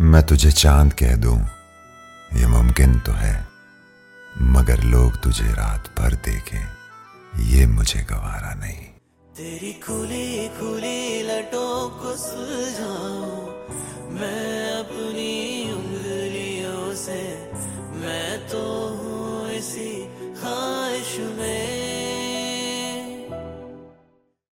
मैं 0.00 0.22
तुझे 0.22 0.50
चाँद 0.52 0.92
कह 0.92 1.14
दूँ, 1.16 1.36
ये 2.32 2.46
मुमकिन 2.46 2.92
तो 3.06 3.12
है, 3.12 3.34
मगर 4.54 4.82
लोग 4.84 5.16
तुझे 5.22 5.46
रात 5.52 5.88
भर 5.98 6.14
देखें, 6.24 6.64
ये 7.44 7.66
मुझे 7.66 8.00
गवारा 8.10 8.52
नहीं। 8.54 8.86
तेरी 9.28 9.72
खुली 9.82 10.48
खुली 10.58 11.22
लटों 11.22 11.88
को 11.98 12.14
सुलझाऊं, 12.16 13.42
मैं 14.14 14.70
अपनी 14.74 15.34
उंगलियों 15.72 16.94
से, 16.96 17.20
मैं 17.98 18.30
तो 18.48 18.62
हूँ 18.94 19.50
इसी 19.50 19.92
ख्वाहिश 20.40 21.16
में। 21.38 21.57